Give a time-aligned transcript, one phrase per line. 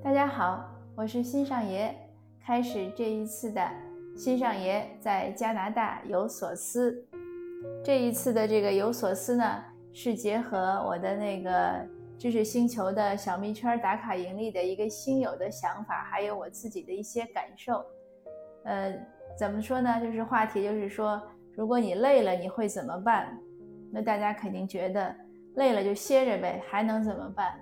[0.00, 1.94] 大家好，我是新上爷。
[2.40, 3.68] 开始这一次的
[4.16, 7.04] 新上爷在加拿大有所思。
[7.84, 11.84] 这一次的这个有所思呢，是结合我的那个
[12.16, 17.84] 知识星球的小蜜圈打卡盈利的一个新有的想法，还有我自己的一些感受。
[18.64, 18.94] 呃，
[19.36, 20.00] 怎么说呢？
[20.00, 21.20] 就是话题就是说，
[21.54, 23.36] 如果你累了，你会怎么办？
[23.92, 25.14] 那大家肯定觉得
[25.56, 27.60] 累了就歇着呗，还能怎么办？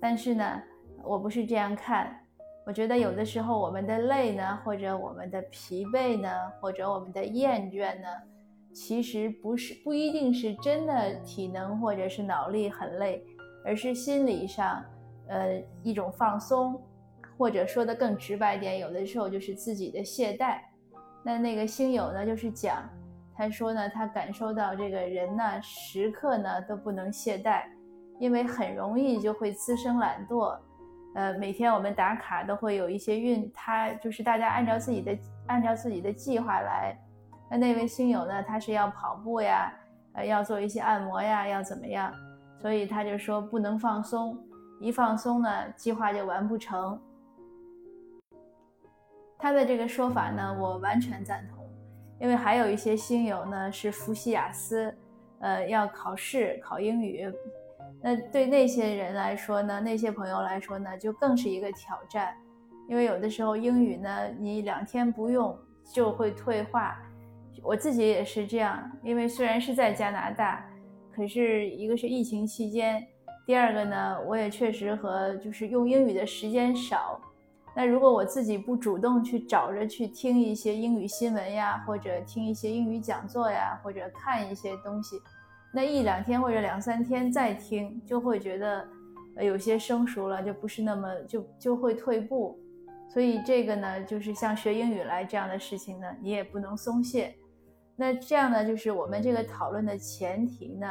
[0.00, 0.62] 但是呢？
[1.06, 2.18] 我不是这样看，
[2.66, 6.28] 我觉得有的时候我们的累呢，或者我们的疲惫呢，
[6.60, 8.08] 或者我们的厌倦呢，
[8.72, 13.22] 其实不是不一定是真的体能或者是脑力很累，
[13.64, 14.82] 而是心理上，
[15.28, 16.80] 呃，一种放松，
[17.36, 20.58] 或者说的更直白点，有的时候就是自己的懈怠。
[21.22, 22.82] 那那个星友呢，就是讲，
[23.36, 27.62] 他说呢，他感受到这个人呢，时刻呢都不能懈怠，
[28.18, 30.56] 因为很容易就会滋生懒惰。
[31.14, 35.16] 呃，每天我们打卡都会有一些运，他就是大家按照自己的
[35.46, 36.96] 按照自己的计划来。
[37.48, 39.72] 那那位星友呢，他是要跑步呀，
[40.14, 42.12] 呃，要做一些按摩呀，要怎么样？
[42.60, 44.36] 所以他就说不能放松，
[44.80, 47.00] 一放松呢，计划就完不成。
[49.38, 51.64] 他的这个说法呢，我完全赞同，
[52.18, 54.92] 因为还有一些星友呢是复习雅思，
[55.38, 57.32] 呃，要考试考英语。
[58.02, 62.34] 那对那些人来说呢，那些朋友来说呢，就更是一个挑战，
[62.88, 65.56] 因为有的时候英语呢，你两天不用
[65.92, 66.96] 就会退化。
[67.62, 70.66] 我自己也是这样，因为虽然是在加拿大，
[71.14, 73.02] 可是一个是疫情期间，
[73.46, 77.18] 第二个呢，我也确实和就是用英语的时间少。
[77.74, 85.16] 那如果我自己不主动去找着去听一些英语新闻呀，或者听一些英语讲座呀，或者看一些东西。
[85.74, 88.86] 那一两天或者两三天再听，就会觉得，
[89.40, 92.56] 有些生疏了，就不是那么就就会退步。
[93.08, 97.34] 所以这个呢，就是像学英语来这样的事情呢，你也不能松懈。
[97.96, 100.86] 那这样呢，就是我们这个讨论的前提呢，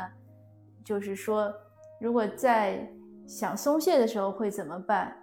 [0.84, 1.54] 就是说，
[2.00, 2.86] 如果在
[3.26, 5.16] 想松懈的时候会怎么办，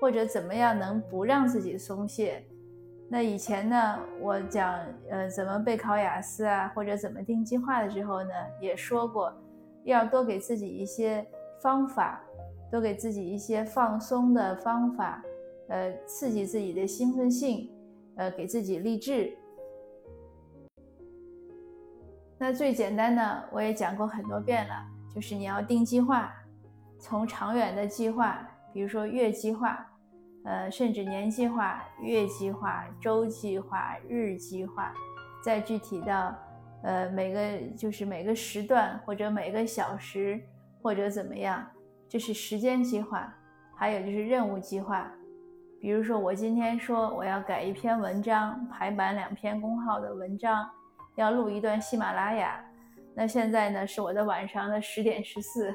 [0.00, 2.44] 或者怎么样能不让自己松懈？
[3.10, 8.30] 那以前呢，我讲呃怎么备考雅思啊，或者怎么定计划的时候呢，
[8.60, 9.32] 也说过，
[9.84, 11.26] 要多给自己一些
[11.62, 12.22] 方法，
[12.70, 15.22] 多给自己一些放松的方法，
[15.68, 17.70] 呃，刺激自己的兴奋性，
[18.16, 19.34] 呃，给自己励志。
[22.36, 24.74] 那最简单的，我也讲过很多遍了，
[25.14, 26.30] 就是你要定计划，
[26.98, 29.82] 从长远的计划，比如说月计划。
[30.44, 34.92] 呃，甚至年计划、月计划、周计划、日计划，
[35.42, 36.34] 再具体到
[36.82, 40.40] 呃每个就是每个时段或者每个小时
[40.80, 41.66] 或者怎么样，
[42.08, 43.34] 这是时间计划。
[43.76, 45.10] 还有就是任务计划，
[45.80, 50.68] 比如说我今天说我要改一篇文章，排版两篇公号的文章，
[51.16, 52.64] 要录一段喜马拉雅，
[53.14, 55.74] 那现在呢是我的晚上的十点十四，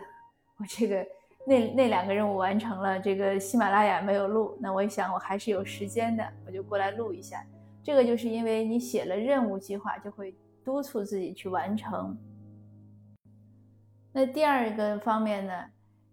[0.58, 1.06] 我这个。
[1.46, 7.46] 那那两个任务完成了，这个喜马拉雅没有录，那我想我还是有时间的，我就过来录一下。
[7.84, 10.34] 这个就是因为你写了任务计划，就会
[10.64, 12.18] 督促自己去完成。
[14.14, 15.54] 那第二个方面呢，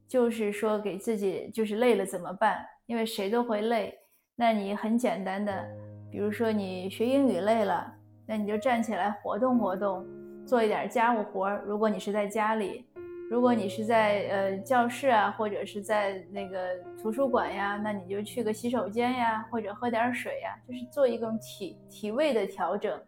[0.09, 2.67] 就是说给自己就是累了怎么办？
[2.87, 3.97] 因为谁都会累。
[4.35, 5.65] 那你很简单的，
[6.11, 7.95] 比如说你学英语累了，
[8.27, 10.05] 那你就站起来活动活动，
[10.45, 11.63] 做一点家务活儿。
[11.65, 12.85] 如果你是在家里。
[13.31, 23.01] 如果你是在呃教室啊，或者是在那个图书馆呀，那你就去个洗手间呀，或者喝点水呀，就是做一种体体位的调整。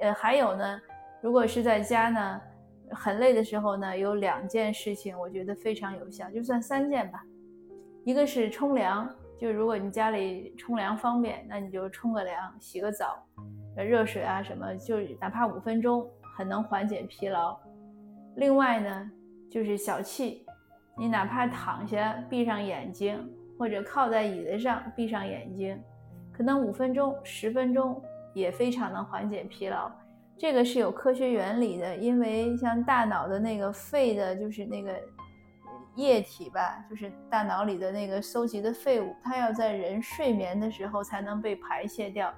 [0.00, 0.80] 呃，还有呢，
[1.20, 2.40] 如果是在家呢，
[2.90, 7.22] 很累的时候呢，有两件事情我觉得非常有效，就算三件吧。
[8.04, 9.08] 一个是冲凉，
[9.38, 13.24] 就如果你家里冲凉方便，那你就冲个凉，洗个澡，
[13.76, 16.04] 热水啊什么，就哪怕五分钟，
[16.36, 17.56] 很能缓解疲劳。
[18.34, 19.08] 另外呢。
[19.52, 20.38] 就是小憩，
[20.96, 23.22] 你哪怕躺下，闭上眼睛，
[23.58, 25.78] 或者靠在椅子上，闭上眼睛，
[26.32, 29.92] 可能五分钟、十分钟也非常能缓解疲劳。
[30.38, 34.98] 这个是有科学原理的，因为像大脑的那个肺的，就是那个
[35.96, 42.32] 液体吧，就是大脑里的那个收集的废物，它要在人睡眠的时候才能被排泄掉。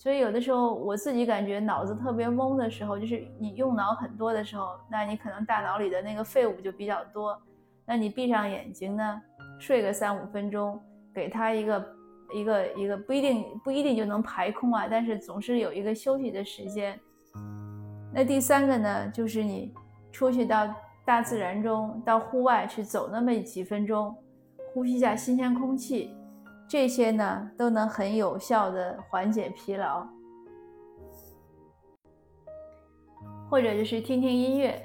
[0.00, 7.38] 所以有的时候我自己感觉脑子特别懵的时候，就是你用脑很多的时候，那你可能大脑里的那个废物就比较多。
[7.84, 9.20] 那你闭上眼睛呢，
[9.58, 10.80] 睡个三五分钟，
[11.14, 11.86] 给他一个
[12.32, 16.98] 一个一个不一定不一定就能排空啊，但是总是有一个休息的时间。
[18.10, 19.74] 那第三个呢，就是你
[20.10, 20.66] 出去到
[21.04, 24.16] 大自然中，到户外去走那么几分钟，
[24.72, 26.16] 呼吸一下新鲜空气，
[26.70, 30.06] 这些呢都能很有效的缓解疲劳。
[33.50, 34.80] 或者就是听听音乐，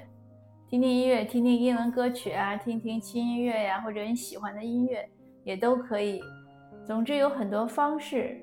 [0.68, 5.08] 听听音乐，听听英文歌曲啊，听听轻音乐呀，或者你喜欢的音乐
[5.44, 6.20] 也都可以。
[6.84, 8.36] 总之有很多方式，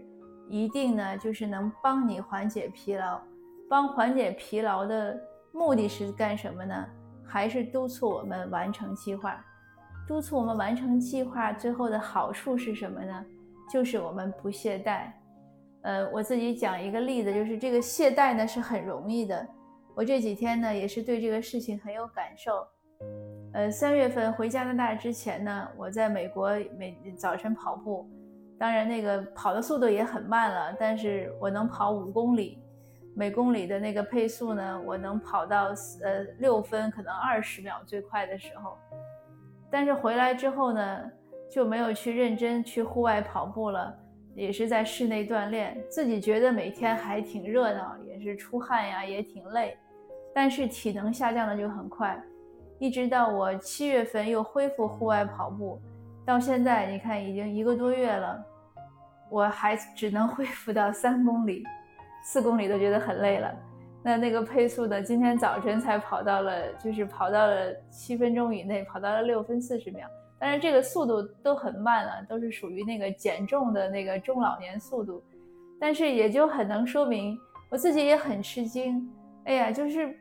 [0.47, 3.19] 一定呢就是能帮你缓解疲劳。
[3.69, 5.19] 帮缓解疲劳的
[5.51, 6.87] 目的是干什么呢？
[7.25, 9.45] 还是督促我们完成计划？
[10.07, 13.25] 督促我们完成计划最后的好处是什么呢？
[13.71, 15.11] 就是我们不懈怠。
[15.83, 19.47] 呃，我自己讲一个例子，就是这个懈怠呢是很容易的。
[19.95, 22.67] 我这几天呢，也是对这个事情很有感受。
[23.53, 28.09] 呃，三月份回加拿大之前呢，我在美国每早晨跑步，
[28.59, 32.57] 当然那个跑的速度也很慢了，但是我能跑五公里，
[33.15, 35.69] 每公里的那个配速呢，我能跑到
[36.03, 38.77] 呃六分，可能二十秒最快的时候。
[39.73, 41.11] 但是回来之后呢，
[41.49, 43.91] 就没有去认真去户外跑步了。
[44.35, 49.75] 也是在室内锻炼，自己觉得每天还挺热闹，也是出汗呀，也挺累，
[50.33, 52.19] 但是体能下降的就很快，
[52.77, 55.79] 一直到我七月份又恢复户外跑步，
[56.23, 58.43] 到现在你看已经一个多月了，
[59.29, 61.63] 我还只能恢复到三公里，
[62.23, 63.55] 四公里都觉得很累了。
[64.03, 65.01] 那那个配速的？
[65.01, 70.05] 今天早晨才跑到了，就是跑到了七分钟以内，跑到了六分四十秒。
[70.37, 75.23] 但是这个速度都很慢了，都是属于那个减重的那个中老年速度，
[75.79, 77.37] 但是也就很能说明
[77.69, 79.09] 我自己也很吃惊。
[79.45, 80.13] 哎呀，就是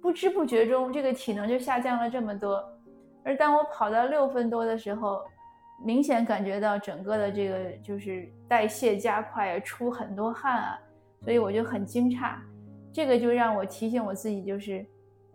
[0.00, 2.64] 不知不觉中这个体能就下降了这么多。
[3.24, 5.20] 而当我跑到六分多的时候，
[5.84, 10.78] 明显感觉到整个的这个就是代谢加快，出很多汗啊，
[11.24, 12.36] 所以我就很惊诧。
[12.94, 14.86] 这个就让我提醒我自己，就是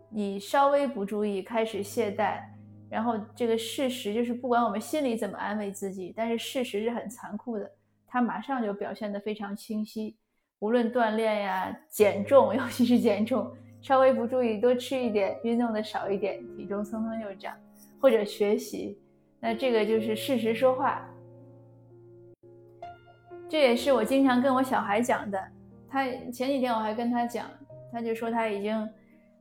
[0.08, 2.40] 你稍微不注意，开始懈怠。
[2.88, 7.70] 然后这个事实就是，不管我们心里怎么安慰自己，但是事实是很残酷的，
[8.06, 10.16] 它马上就表现得非常清晰。
[10.60, 13.52] 无论锻炼呀、减重，尤其是减重，
[13.82, 17.54] 稍微不注意，多吃一点，运动的少一点，体重蹭蹭就长；
[18.00, 18.98] 或者学习，
[19.38, 21.06] 那这个就是事实说话。
[23.50, 25.38] 这也是我经常跟我小孩讲的。
[25.90, 27.50] 他前几天我还跟他讲，
[27.92, 28.88] 他就说他已经，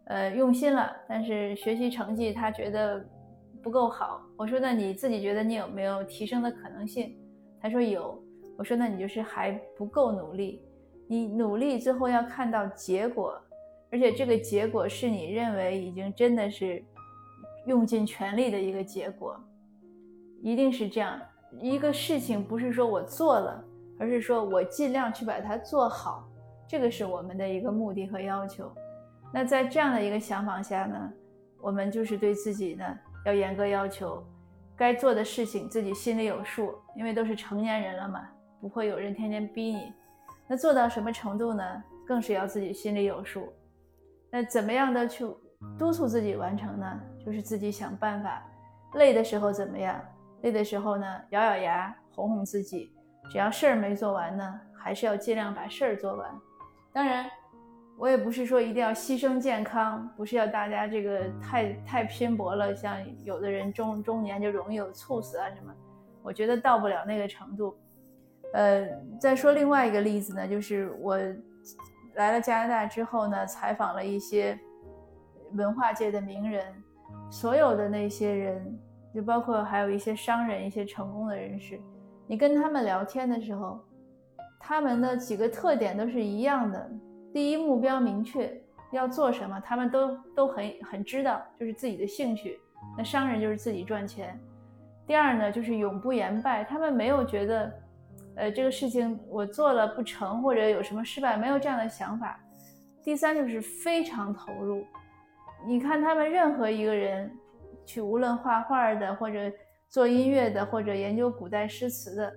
[0.06, 3.06] 呃，用心了，但是学习成绩他觉得。
[3.62, 7.14] 不够好，我说那你自己觉得你有没有提升的可能性？
[7.62, 8.18] 他说有。
[8.58, 10.62] 我说那你就是还不够努力，
[11.10, 13.38] 你努力最后要看到结果，
[13.92, 16.82] 而且这个结果是你认为已经真的是
[17.66, 19.38] 用尽全力的一个结果，
[20.42, 21.20] 一定是这样。
[21.60, 23.62] 一个事情不是说我做了，
[24.00, 26.29] 而是说我尽量去把它做好，
[26.70, 28.72] 这个是我们的一个目的和要求。
[29.34, 31.12] 那在这样的一个想法下呢，
[31.60, 32.86] 我们就是对自己呢。
[33.26, 34.24] 要严格要求，
[34.78, 38.30] 该做的事情自己心里有数，因为都是成年人了嘛，
[38.62, 39.92] 不会有人天天逼你。
[40.48, 41.84] 那做到什么程度呢？
[42.08, 43.52] 更是要自己心里有数。
[44.32, 45.26] 那怎么样的去
[45.78, 47.02] 督促自己完成呢？
[47.26, 48.42] 就是自己想办法。
[48.94, 50.00] 累的时候怎么样？
[50.44, 52.96] 累的时候呢，咬咬牙，哄哄自己。
[53.30, 56.30] 只要事儿没做完呢，还是要尽量把事儿做完。
[56.94, 57.30] 当然。
[57.98, 62.96] 我也不是说一定要牺牲健康，不是要大家这个太太拼搏了，像
[63.26, 65.76] 有的人中中年就容易有猝死啊什么，
[66.24, 67.78] 我觉得到不了那个程度。
[68.54, 68.88] 呃，
[69.20, 71.18] 再说另外一个例子呢，就是我
[72.14, 74.58] 来了加拿大之后呢，采访了一些
[75.56, 76.64] 文化界的名人，
[77.30, 78.80] 所有的那些人，
[79.14, 81.78] 就包括还有一些商人、一些成功的人士，
[82.28, 83.84] 你跟他们聊天的时候，
[84.60, 86.92] 他们的几个特点都是一样的。
[87.34, 88.62] 第一，目标明确，
[88.92, 92.60] 要做什么，他们都都很很知道，就是自己的兴趣。
[92.98, 94.40] 那商人就是自己赚钱。
[95.08, 97.74] 第二呢，就是永不言败，他们没有觉得，
[98.36, 102.40] 呃，这个事情我做了不成或者有什么失败，没有这样的想法。
[103.04, 104.86] 第三就是非常投入。
[105.66, 107.32] 你看他们任何一个人，
[107.86, 109.52] 去无论画画的或者
[109.90, 112.34] 做音乐的或者研究古代诗词的。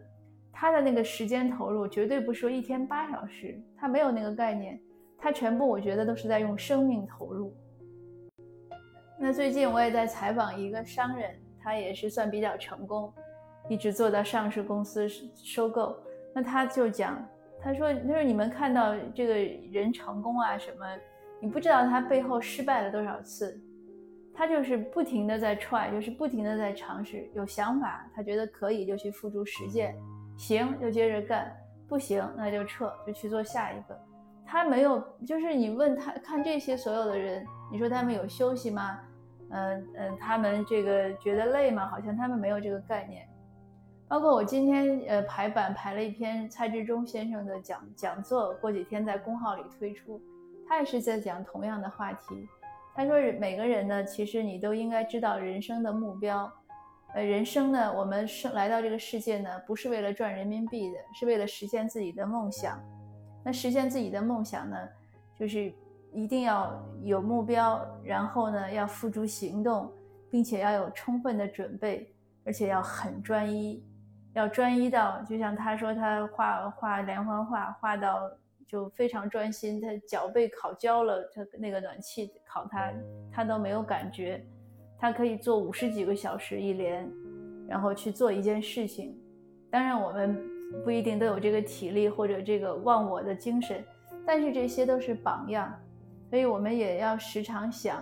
[0.63, 4.81] 他的那个时间投入绝对不说一天八小时，他没有那个概念，
[5.19, 7.53] 他全部我觉得都是在用生命投入。
[9.19, 13.13] 那最近我也在采访一个商人，他也是算比较成功，
[13.69, 15.97] 一直做到上市公司收购。
[16.33, 17.21] 那他就讲，
[17.61, 19.35] 他说他说你们看到这个
[19.73, 20.87] 人成功啊什么，
[21.41, 23.61] 你不知道他背后失败了多少次，
[24.33, 29.93] 他就是不停的在 try，就是不停的在尝试，有想法，他觉得可以就去付诸实践。
[30.43, 31.57] 行就接着干，
[31.89, 33.97] 不行那就撤，就去做下一个。
[34.45, 38.99] 他没有，就是你问他看这些所有的人，你说他们有休息吗？
[39.51, 41.87] 嗯嗯，他们这个觉得累吗？
[41.87, 43.25] 好像他们没有这个概念。
[44.09, 50.21] 包括我今天呃排版排了一篇蔡志忠先生的讲讲座，过几天在公号里推出，
[50.69, 52.49] 他也是在讲同样的话题。
[52.97, 56.53] 他说每个人呢，其实你都应该知道人生的目标。
[57.15, 62.83] 呃，人生呢，我们生来到这个世界呢，不是为了赚人民币的，是为了实现自己的梦想。
[63.45, 64.77] 那实现自己的梦想呢，
[65.39, 65.73] 就是
[66.13, 69.93] 一定要有目标，然后呢要付诸行动，
[70.31, 72.11] 并且要有充分的准备，
[72.47, 73.85] 而且要很专一。
[74.35, 78.31] 要专一到，就像他说，他画画连环画，画到
[78.67, 79.79] 就非常专心。
[79.79, 82.91] 他脚被烤焦了，他那个暖气烤他，
[83.31, 84.43] 他都没有感觉。
[85.03, 87.11] 他可以做五十几个小时一连，
[87.67, 89.19] 然后去做一件事情。
[89.69, 90.41] 当然，我们
[90.85, 93.85] 不一定都有这个体力或者这个忘我的精神，
[94.25, 95.75] 但是这些都是榜样。
[96.31, 98.01] 所以我们也要时常想，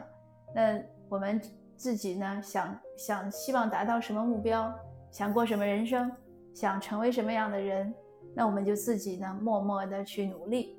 [0.54, 0.78] 那
[1.09, 1.40] 我们
[1.75, 4.71] 自己呢，想想希望达到什么目标。
[5.11, 6.12] 想过什么人生，
[6.52, 7.95] 想成为什么样的人，
[8.35, 10.76] 那我们就自己呢，默默的去努力，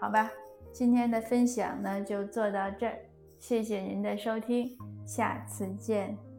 [0.00, 0.30] 好吧？
[0.72, 2.96] 今天的分享呢，就做到这儿，
[3.40, 6.29] 谢谢您的收听，下次见。